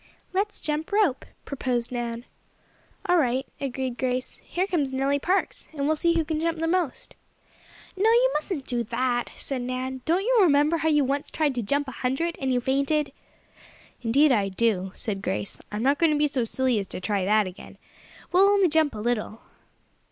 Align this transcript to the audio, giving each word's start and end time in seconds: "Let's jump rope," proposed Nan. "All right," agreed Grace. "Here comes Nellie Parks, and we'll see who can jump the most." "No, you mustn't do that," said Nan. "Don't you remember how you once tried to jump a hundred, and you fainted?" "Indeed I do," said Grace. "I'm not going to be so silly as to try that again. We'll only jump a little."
"Let's 0.33 0.59
jump 0.59 0.91
rope," 0.91 1.25
proposed 1.45 1.91
Nan. 1.91 2.25
"All 3.07 3.17
right," 3.17 3.45
agreed 3.59 3.99
Grace. 3.99 4.37
"Here 4.37 4.65
comes 4.65 4.95
Nellie 4.95 5.19
Parks, 5.19 5.67
and 5.73 5.85
we'll 5.85 5.95
see 5.95 6.13
who 6.15 6.25
can 6.25 6.39
jump 6.39 6.57
the 6.57 6.65
most." 6.67 7.15
"No, 7.95 8.09
you 8.09 8.31
mustn't 8.33 8.65
do 8.65 8.83
that," 8.85 9.29
said 9.35 9.61
Nan. 9.61 10.01
"Don't 10.05 10.23
you 10.23 10.39
remember 10.41 10.77
how 10.77 10.89
you 10.89 11.03
once 11.05 11.29
tried 11.29 11.53
to 11.53 11.61
jump 11.61 11.87
a 11.87 11.91
hundred, 12.01 12.35
and 12.41 12.51
you 12.51 12.59
fainted?" 12.59 13.11
"Indeed 14.01 14.31
I 14.31 14.49
do," 14.49 14.91
said 14.95 15.21
Grace. 15.21 15.59
"I'm 15.71 15.83
not 15.83 15.99
going 15.99 16.11
to 16.11 16.17
be 16.17 16.25
so 16.25 16.45
silly 16.45 16.79
as 16.79 16.87
to 16.87 16.99
try 16.99 17.23
that 17.23 17.45
again. 17.45 17.77
We'll 18.31 18.49
only 18.49 18.69
jump 18.69 18.95
a 18.95 18.99
little." 18.99 19.43